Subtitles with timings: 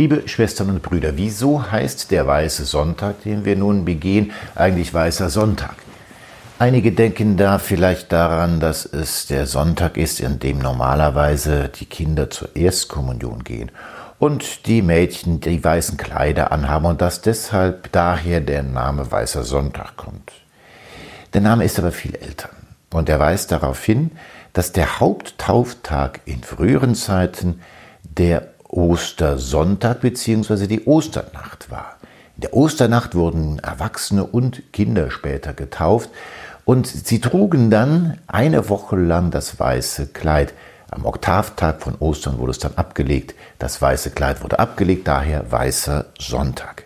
[0.00, 5.28] Liebe Schwestern und Brüder, wieso heißt der weiße Sonntag, den wir nun begehen, eigentlich weißer
[5.28, 5.74] Sonntag?
[6.58, 12.30] Einige denken da vielleicht daran, dass es der Sonntag ist, an dem normalerweise die Kinder
[12.30, 13.70] zur Erstkommunion gehen
[14.18, 19.98] und die Mädchen die weißen Kleider anhaben und dass deshalb daher der Name Weißer Sonntag
[19.98, 20.32] kommt.
[21.34, 22.48] Der Name ist aber viel älter
[22.90, 24.12] und er weist darauf hin,
[24.54, 27.60] dass der Haupttauftag in früheren Zeiten
[28.02, 30.66] der Ostersonntag bzw.
[30.66, 31.96] die Osternacht war.
[32.36, 36.10] In der Osternacht wurden Erwachsene und Kinder später getauft
[36.64, 40.54] und sie trugen dann eine Woche lang das weiße Kleid.
[40.90, 43.34] Am Oktavtag von Ostern wurde es dann abgelegt.
[43.58, 46.84] Das weiße Kleid wurde abgelegt, daher weißer Sonntag.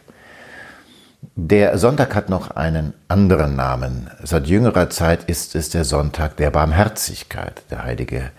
[1.37, 4.11] Der Sonntag hat noch einen anderen Namen.
[4.23, 7.63] Seit jüngerer Zeit ist es der Sonntag der Barmherzigkeit.
[7.71, 8.31] Der heilige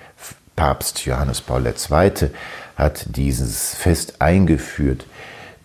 [0.55, 2.30] Papst Johannes Paul II
[2.76, 5.06] hat dieses Fest eingeführt.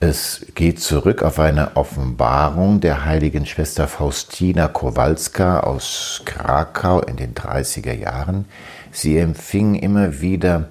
[0.03, 7.35] Es geht zurück auf eine Offenbarung der heiligen Schwester Faustina Kowalska aus Krakau in den
[7.35, 8.47] 30er Jahren.
[8.93, 10.69] Sie empfing immer wieder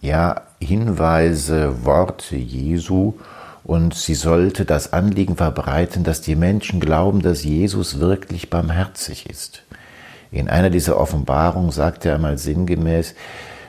[0.00, 3.14] ja, Hinweise, Worte Jesu
[3.64, 9.62] und sie sollte das Anliegen verbreiten, dass die Menschen glauben, dass Jesus wirklich barmherzig ist.
[10.32, 13.14] In einer dieser Offenbarungen sagt er einmal sinngemäß,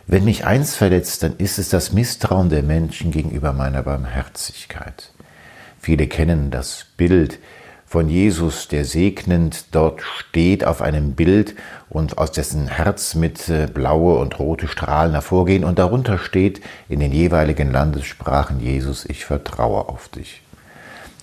[0.07, 5.11] wenn mich eins verletzt, dann ist es das Misstrauen der Menschen gegenüber meiner Barmherzigkeit.
[5.79, 7.39] Viele kennen das Bild
[7.91, 11.55] von Jesus, der segnend dort steht auf einem Bild
[11.89, 17.01] und aus dessen Herz mit äh, blaue und rote Strahlen hervorgehen und darunter steht in
[17.01, 20.41] den jeweiligen Landessprachen Jesus, ich vertraue auf dich.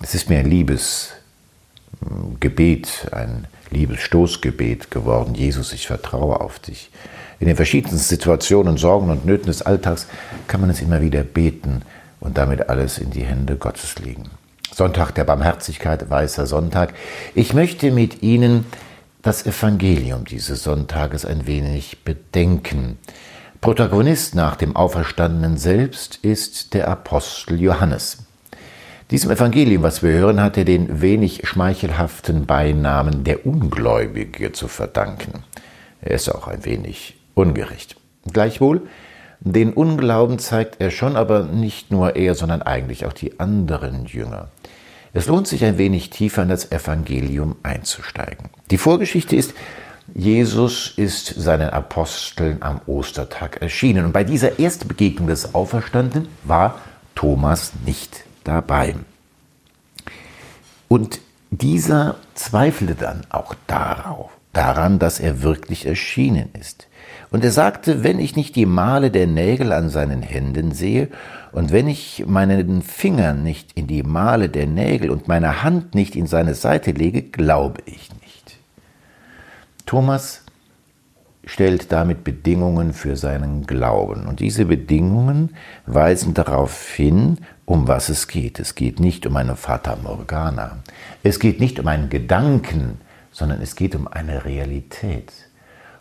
[0.03, 5.35] Es ist mir ein Liebesgebet, ein Liebesstoßgebet geworden.
[5.35, 6.91] Jesus, ich vertraue auf dich.
[7.41, 10.07] In den verschiedensten Situationen, Sorgen und Nöten des Alltags
[10.49, 11.83] kann man es immer wieder beten
[12.21, 14.25] und damit alles in die Hände Gottes legen.
[14.73, 16.95] Sonntag der Barmherzigkeit, weißer Sonntag.
[17.35, 18.67] Ich möchte mit Ihnen
[19.23, 22.99] das Evangelium dieses Sonntages ein wenig bedenken.
[23.61, 28.19] Protagonist nach dem Auferstandenen selbst ist der Apostel Johannes.
[29.11, 35.45] Diesem Evangelium, was wir hören, hat er den wenig schmeichelhaften Beinamen der Ungläubige zu verdanken.
[36.01, 37.97] Er ist auch ein wenig ungerecht.
[38.31, 38.83] Gleichwohl,
[39.41, 44.49] den Unglauben zeigt er schon, aber nicht nur er, sondern eigentlich auch die anderen Jünger.
[45.15, 48.51] Es lohnt sich ein wenig tiefer in das Evangelium einzusteigen.
[48.71, 49.55] Die Vorgeschichte ist,
[50.15, 54.07] Jesus ist seinen Aposteln am Ostertag erschienen.
[54.07, 56.81] Und bei dieser ersten Begegnung des Auferstandenen war
[57.15, 58.97] Thomas nicht dabei.
[60.89, 61.21] Und
[61.51, 66.88] dieser zweifelte dann auch darauf, daran, dass er wirklich erschienen ist.
[67.31, 71.09] Und er sagte, wenn ich nicht die Male der Nägel an seinen Händen sehe
[71.53, 76.17] und wenn ich meinen Finger nicht in die Male der Nägel und meine Hand nicht
[76.17, 78.57] in seine Seite lege, glaube ich nicht.
[79.85, 80.43] Thomas
[81.49, 84.27] stellt damit Bedingungen für seinen Glauben.
[84.27, 85.57] Und diese Bedingungen
[85.87, 88.61] weisen darauf hin, um was es geht.
[88.61, 90.79] Es geht nicht um eine Fata Morgana.
[91.23, 93.01] Es geht nicht um einen Gedanken,
[93.33, 95.33] sondern es geht um eine Realität.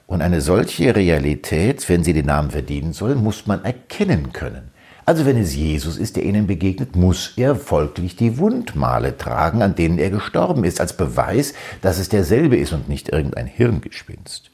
[0.07, 4.71] Und eine solche Realität, wenn sie den Namen verdienen soll, muss man erkennen können.
[5.05, 9.75] Also wenn es Jesus ist, der ihnen begegnet, muss er folglich die Wundmale tragen, an
[9.75, 14.49] denen er gestorben ist, als Beweis, dass es derselbe ist und nicht irgendein Hirngespinst.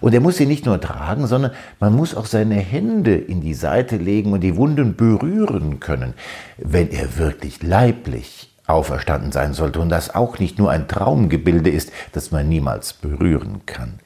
[0.00, 3.54] Und er muss sie nicht nur tragen, sondern man muss auch seine Hände in die
[3.54, 6.14] Seite legen und die Wunden berühren können,
[6.58, 11.92] wenn er wirklich leiblich auferstanden sein sollte und das auch nicht nur ein Traumgebilde ist,
[12.12, 14.00] das man niemals berühren kann.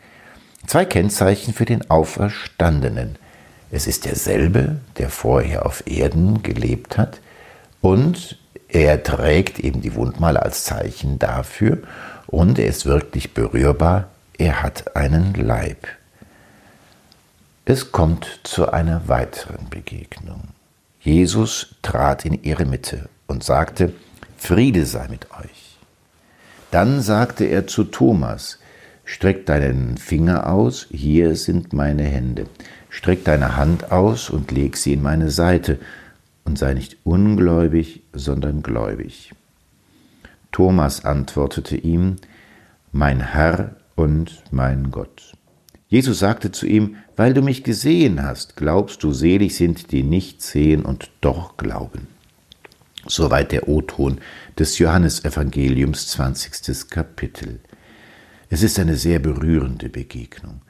[0.67, 3.17] Zwei Kennzeichen für den Auferstandenen.
[3.71, 7.21] Es ist derselbe, der vorher auf Erden gelebt hat,
[7.81, 11.79] und er trägt eben die Wundmale als Zeichen dafür,
[12.27, 14.09] und er ist wirklich berührbar,
[14.39, 15.87] er hat einen Leib.
[17.65, 20.49] Es kommt zu einer weiteren Begegnung.
[21.01, 23.93] Jesus trat in ihre Mitte und sagte,
[24.37, 25.79] Friede sei mit euch.
[26.71, 28.59] Dann sagte er zu Thomas,
[29.05, 32.47] Streck deinen Finger aus, hier sind meine Hände.
[32.89, 35.79] Streck deine Hand aus und leg sie in meine Seite,
[36.45, 39.33] und sei nicht ungläubig, sondern gläubig.
[40.51, 42.17] Thomas antwortete ihm,
[42.91, 45.33] Mein Herr und mein Gott.
[45.89, 50.43] Jesus sagte zu ihm, Weil du mich gesehen hast, glaubst du, selig sind, die nicht
[50.43, 52.09] sehen und doch glauben.
[53.07, 54.19] Soweit der O-Ton
[54.59, 56.89] des Johannesevangeliums 20.
[56.89, 57.61] Kapitel.
[58.53, 60.61] Es ist eine sehr berührende Begegnung.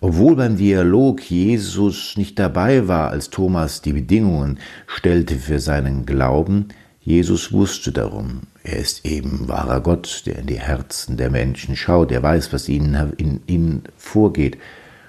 [0.00, 4.58] Obwohl beim Dialog Jesus nicht dabei war, als Thomas die Bedingungen
[4.88, 6.66] stellte für seinen Glauben,
[7.00, 8.40] Jesus wusste darum.
[8.64, 12.68] Er ist eben wahrer Gott, der in die Herzen der Menschen schaut, er weiß, was
[12.68, 14.58] ihnen, in ihnen vorgeht.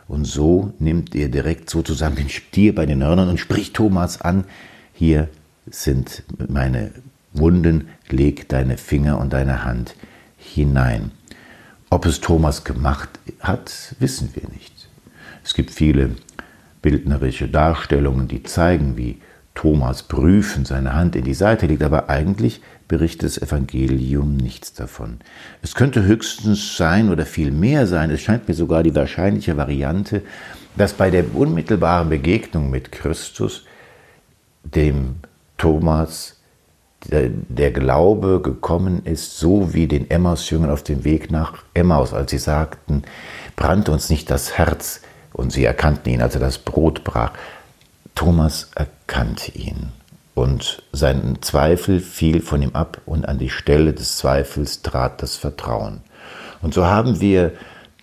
[0.08, 4.44] Und so nimmt er direkt sozusagen den Stier bei den Hörnern und spricht Thomas an,
[4.94, 5.30] hier
[5.66, 6.92] sind meine
[7.34, 9.96] Wunden, leg deine Finger und deine Hand
[10.38, 11.10] hinein.
[11.92, 13.10] Ob es Thomas gemacht
[13.40, 14.88] hat, wissen wir nicht.
[15.44, 16.12] Es gibt viele
[16.82, 19.20] bildnerische Darstellungen, die zeigen, wie
[19.56, 25.20] Thomas prüfend seine Hand in die Seite legt, aber eigentlich berichtet das Evangelium nichts davon.
[25.62, 30.22] Es könnte höchstens sein oder viel mehr sein, es scheint mir sogar die wahrscheinliche Variante,
[30.78, 33.66] dass bei der unmittelbaren Begegnung mit Christus
[34.64, 35.16] dem
[35.58, 36.39] Thomas
[37.06, 42.38] der, Glaube gekommen ist, so wie den Emmaus-Jüngern auf dem Weg nach Emmaus, als sie
[42.38, 43.04] sagten,
[43.56, 45.02] brannte uns nicht das Herz,
[45.32, 47.32] und sie erkannten ihn, als er das Brot brach.
[48.16, 49.90] Thomas erkannte ihn
[50.40, 55.36] und sein Zweifel fiel von ihm ab und an die Stelle des Zweifels trat das
[55.36, 56.02] Vertrauen.
[56.62, 57.54] Und so haben wir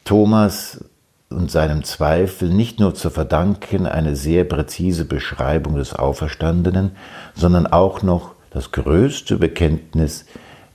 [0.05, 0.85] Thomas
[1.29, 6.93] und seinem Zweifel nicht nur zu verdanken eine sehr präzise Beschreibung des Auferstandenen,
[7.35, 10.25] sondern auch noch das größte Bekenntnis,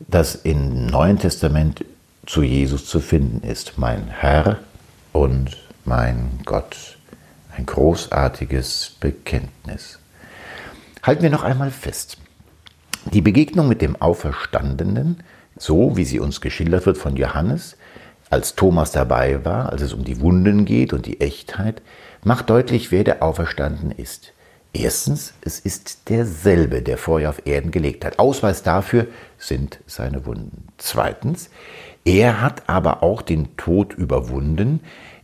[0.07, 1.83] das im Neuen Testament
[2.27, 3.79] zu Jesus zu finden ist.
[3.79, 4.59] Mein Herr
[5.13, 6.99] und mein Gott.
[7.57, 9.97] Ein großartiges Bekenntnis.
[11.01, 12.17] Halten wir noch einmal fest.
[13.11, 15.23] Die Begegnung mit dem Auferstandenen,
[15.57, 17.77] so wie sie uns geschildert wird von Johannes,
[18.29, 21.81] als Thomas dabei war, als es um die Wunden geht und die Echtheit,
[22.23, 24.33] macht deutlich, wer der Auferstanden ist.
[24.73, 28.19] Erstens, es ist derselbe, der vorher auf Erden gelegt hat.
[28.19, 29.07] Ausweis dafür
[29.37, 30.67] sind seine Wunden.
[30.77, 31.49] Zweitens,
[32.05, 34.79] er hat aber auch den Tod überwunden,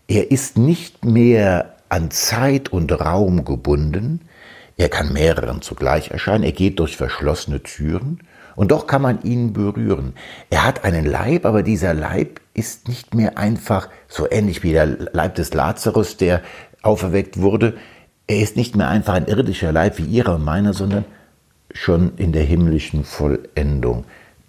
[0.08, 4.22] er ist nicht mehr an Zeit und Raum gebunden,
[4.78, 8.20] er kann mehreren zugleich erscheinen, er geht durch verschlossene Türen,
[8.58, 10.14] und doch kann man ihn berühren.
[10.50, 14.88] Er hat einen Leib, aber dieser Leib ist nicht mehr einfach so ähnlich wie der
[14.88, 16.42] Leib des Lazarus, der
[16.82, 17.78] auferweckt wurde.
[18.28, 21.06] Er ist nicht mehr einfach ein irdischer Leib wie ihrer und meiner, sondern
[21.72, 24.04] schon in der himmlischen Vollendung,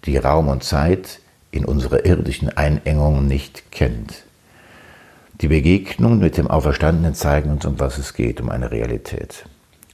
[0.05, 1.19] die Raum und Zeit
[1.51, 4.23] in unserer irdischen Einengung nicht kennt.
[5.41, 9.45] Die Begegnungen mit dem Auferstandenen zeigen uns, um was es geht, um eine Realität.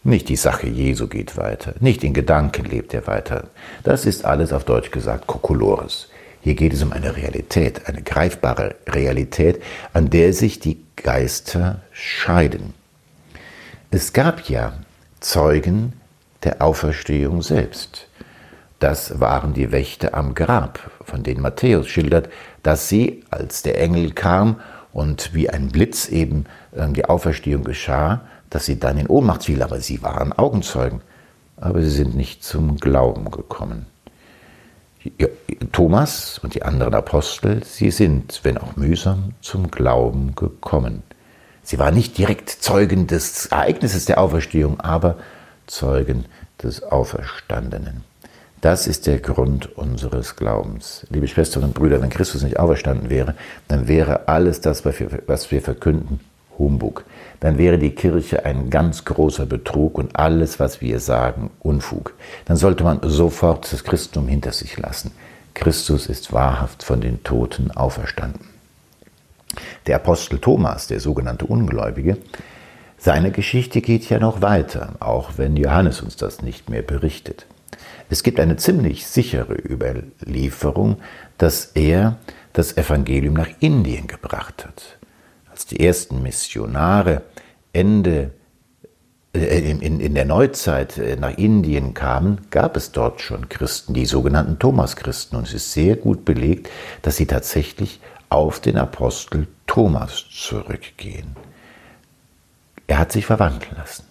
[0.03, 3.49] Nicht die Sache Jesu geht weiter, nicht in Gedanken lebt er weiter.
[3.83, 6.09] Das ist alles auf Deutsch gesagt Kokolores.
[6.41, 9.61] Hier geht es um eine Realität, eine greifbare Realität,
[9.93, 12.73] an der sich die Geister scheiden.
[13.95, 14.74] Es gab ja
[15.21, 15.94] Zeugen
[16.44, 18.09] der Auferstehung selbst.
[18.80, 22.27] Das waren die Wächter am Grab, von denen Matthäus schildert,
[22.62, 24.59] dass sie, als der Engel kam
[24.92, 26.44] und wie ein Blitz eben
[26.75, 28.19] ähm, die Auferstehung geschah,
[28.50, 29.63] dass sie dann in Ohnmacht fiel.
[29.63, 31.00] Aber sie waren Augenzeugen.
[31.56, 33.86] Aber sie sind nicht zum Glauben gekommen.
[35.71, 41.01] Thomas und die anderen Apostel, sie sind, wenn auch mühsam, zum Glauben gekommen.
[41.65, 45.17] Sie waren nicht direkt Zeugen des Ereignisses der Auferstehung, aber
[45.65, 46.25] Zeugen
[46.62, 48.03] des Auferstandenen.
[48.62, 51.07] Das ist der Grund unseres Glaubens.
[51.09, 53.33] Liebe Schwestern und Brüder, wenn Christus nicht auferstanden wäre,
[53.67, 56.19] dann wäre alles das, was wir verkünden,
[56.59, 57.03] Humbug.
[57.39, 62.13] Dann wäre die Kirche ein ganz großer Betrug und alles, was wir sagen, Unfug.
[62.45, 65.12] Dann sollte man sofort das Christentum hinter sich lassen.
[65.55, 68.54] Christus ist wahrhaft von den Toten auferstanden.
[69.88, 72.17] Der Apostel Thomas, der sogenannte Ungläubige,
[72.97, 77.45] seine Geschichte geht ja noch weiter, auch wenn Johannes uns das nicht mehr berichtet.
[78.09, 80.97] Es gibt eine ziemlich sichere Überlieferung,
[81.38, 82.17] dass er
[82.53, 84.97] das Evangelium nach Indien gebracht hat.
[85.51, 87.24] Als die ersten Missionare
[87.74, 88.31] Ende
[89.35, 94.59] äh, in, der Neuzeit äh, nach Indien kamen, gab es dort schon Christen, die sogenannten
[94.59, 95.35] Thomas-Christen.
[95.35, 96.69] Und es ist sehr gut belegt,
[97.01, 101.36] dass sie tatsächlich auf den Apostel Thomas zurückgehen.
[102.88, 104.03] Er hat sich verwandeln lassen.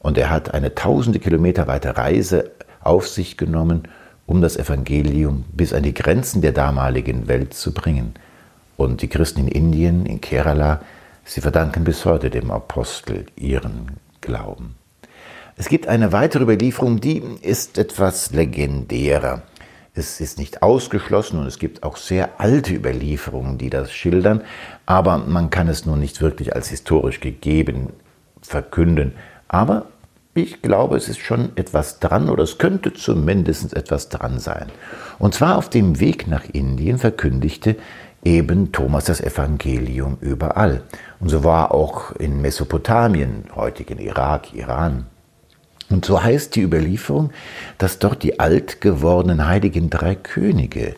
[0.00, 3.88] Und er hat eine tausende Kilometer weite Reise auf sich genommen,
[4.26, 8.14] um das Evangelium bis an die Grenzen der damaligen Welt zu bringen.
[8.76, 10.82] Und die Christen in Indien, in Kerala,
[11.24, 14.74] sie verdanken bis heute dem Apostel ihren Glauben.
[15.56, 19.42] Es gibt eine weitere Überlieferung, die ist etwas legendärer.
[19.96, 24.42] Es ist nicht ausgeschlossen und es gibt auch sehr alte Überlieferungen, die das schildern,
[24.86, 27.90] aber man kann es nun nicht wirklich als historisch gegeben
[28.42, 29.12] verkünden.
[29.46, 29.86] Aber
[30.34, 34.66] ich glaube, es ist schon etwas dran oder es könnte zumindest etwas dran sein.
[35.20, 37.76] Und zwar auf dem Weg nach Indien verkündigte
[38.24, 40.82] eben Thomas das Evangelium überall.
[41.20, 45.06] Und so war auch in Mesopotamien, heutigen Irak, Iran.
[45.90, 47.30] Und so heißt die Überlieferung,
[47.78, 50.94] dass dort die alt gewordenen heiligen drei Könige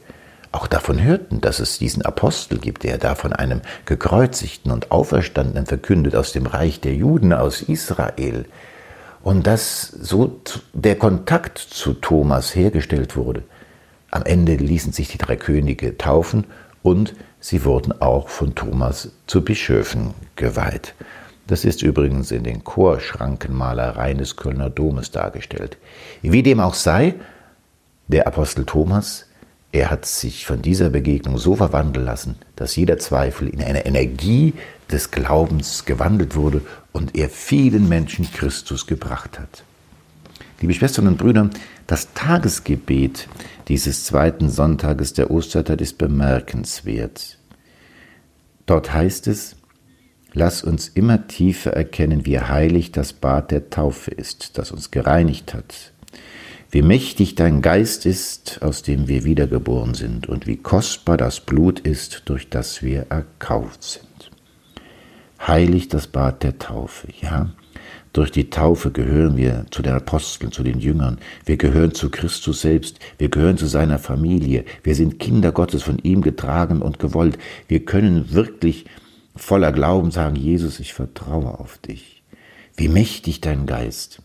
[0.53, 5.67] auch davon hörten, dass es diesen Apostel gibt, der da von einem gekreuzigten und auferstandenen
[5.67, 8.47] verkündet aus dem Reich der Juden aus Israel.
[9.23, 10.41] Und dass so
[10.73, 13.43] der Kontakt zu Thomas hergestellt wurde.
[14.11, 16.45] Am Ende ließen sich die drei Könige taufen
[16.83, 20.95] und sie wurden auch von Thomas zu Bischöfen geweiht.
[21.47, 25.77] Das ist übrigens in den Chorschrankenmalereien des Kölner Domes dargestellt.
[26.23, 27.15] Wie dem auch sei,
[28.09, 29.27] der Apostel Thomas,
[29.73, 34.55] er hat sich von dieser Begegnung so verwandeln lassen, dass jeder Zweifel in eine Energie
[34.91, 36.63] des Glaubens gewandelt wurde
[36.93, 39.65] und er vielen Menschen Christus gebracht hat.
[40.61, 41.51] Liebe Schwestern und Brüder,
[41.87, 43.29] das Tagesgebet
[43.69, 47.39] dieses zweiten Sonntages der Osterzeit ist bemerkenswert.
[48.65, 49.56] Dort heißt es,
[50.39, 55.55] Lass uns immer tiefer erkennen, wie heilig das Bad der Taufe ist, das uns gereinigt
[55.55, 55.93] hat.
[56.71, 61.81] Wie mächtig dein Geist ist, aus dem wir wiedergeboren sind, und wie kostbar das Blut
[61.81, 64.31] ist, durch das wir erkauft sind.
[65.41, 67.49] Heilig das Bad der Taufe, ja.
[68.13, 71.17] Durch die Taufe gehören wir zu den Aposteln, zu den Jüngern.
[71.47, 72.99] Wir gehören zu Christus selbst.
[73.17, 74.67] Wir gehören zu seiner Familie.
[74.83, 77.39] Wir sind Kinder Gottes, von ihm getragen und gewollt.
[77.69, 78.85] Wir können wirklich
[79.37, 82.23] voller Glauben sagen, Jesus, ich vertraue auf dich.
[82.77, 84.21] Wie mächtig dein Geist.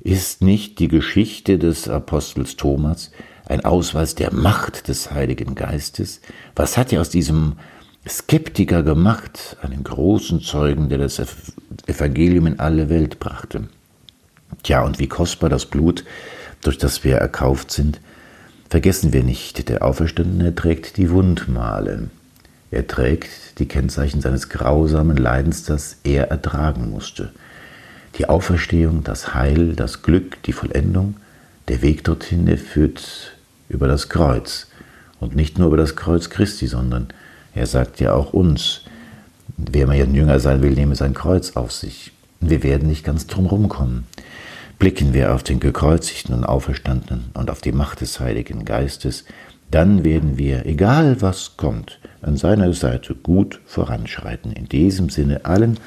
[0.00, 3.10] Ist nicht die Geschichte des Apostels Thomas
[3.48, 6.20] ein Ausweis der Macht des Heiligen Geistes?
[6.54, 7.54] Was hat er aus diesem
[8.08, 11.20] Skeptiker gemacht, einen großen Zeugen, der das
[11.86, 13.68] Evangelium in alle Welt brachte?
[14.62, 16.04] Tja, und wie kostbar das Blut,
[16.62, 18.00] durch das wir erkauft sind,
[18.68, 22.10] vergessen wir nicht, der Auferstandene trägt die Wundmale.
[22.70, 27.32] Er trägt die Kennzeichen seines grausamen Leidens, das er ertragen musste.
[28.18, 31.16] Die Auferstehung, das Heil, das Glück, die Vollendung,
[31.68, 33.36] der Weg dorthin, der führt
[33.68, 34.68] über das Kreuz.
[35.20, 37.08] Und nicht nur über das Kreuz Christi, sondern
[37.54, 38.82] er sagt ja auch uns,
[39.56, 42.12] wer mal ein Jünger sein will, nehme sein Kreuz auf sich.
[42.40, 44.06] Wir werden nicht ganz drum kommen.
[44.78, 49.24] Blicken wir auf den gekreuzigten und Auferstandenen und auf die Macht des Heiligen Geistes,
[49.70, 54.52] dann werden wir, egal was kommt, an seiner Seite gut voranschreiten.
[54.52, 55.78] In diesem Sinne allen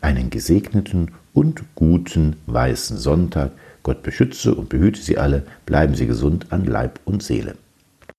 [0.00, 3.52] einen gesegneten und guten weißen Sonntag.
[3.82, 7.54] Gott beschütze und behüte Sie alle, bleiben Sie gesund an Leib und Seele.